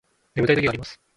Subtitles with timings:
[0.35, 1.01] 眠たい時があります